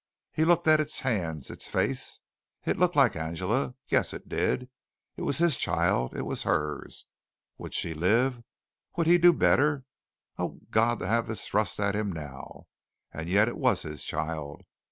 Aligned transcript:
He 0.31 0.45
looked 0.45 0.67
at 0.67 0.79
its 0.81 1.01
hands, 1.01 1.51
its 1.51 1.67
face. 1.69 2.21
It 2.65 2.79
looked 2.79 2.95
like 2.95 3.15
Angela. 3.15 3.75
Yes, 3.87 4.13
it 4.15 4.27
did. 4.27 4.67
It 5.15 5.21
was 5.21 5.37
his 5.37 5.55
child. 5.57 6.17
It 6.17 6.23
was 6.23 6.41
hers. 6.41 7.05
Would 7.59 7.75
she 7.75 7.93
live? 7.93 8.41
Would 8.97 9.05
he 9.05 9.19
do 9.19 9.31
better? 9.31 9.85
Oh, 10.39 10.57
God, 10.71 10.97
to 11.01 11.07
have 11.07 11.27
this 11.27 11.47
thrust 11.47 11.79
at 11.79 11.93
him 11.95 12.11
now, 12.11 12.65
and 13.13 13.29
yet 13.29 13.47
it 13.47 13.57
was 13.57 13.83
his 13.83 14.03
child. 14.03 14.63